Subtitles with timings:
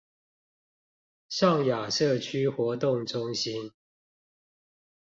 [1.29, 3.71] 上雅社區活動中心